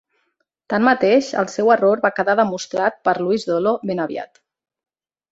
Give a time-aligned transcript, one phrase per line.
[0.73, 4.41] Tanmateix, el seu error va quedar demostrat per Louis Dollo ben aviat.